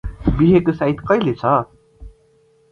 [0.37, 1.53] बिहेको साइत कैले छ?